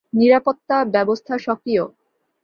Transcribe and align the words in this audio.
নিরাপত্তা 0.13 0.77
ব্যবস্থা 0.93 1.33
সক্রিয়! 1.39 1.83